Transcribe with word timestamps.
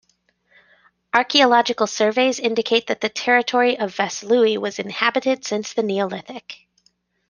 Archaeological 1.13 1.85
surveys 1.85 2.39
indicate 2.39 2.87
that 2.87 3.01
the 3.01 3.09
territory 3.09 3.77
of 3.77 3.95
Vaslui 3.95 4.57
was 4.57 4.79
inhabited 4.79 5.45
since 5.45 5.73
the 5.73 5.83
Neolithic. 5.83 6.65